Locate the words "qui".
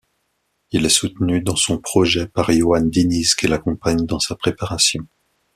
3.35-3.45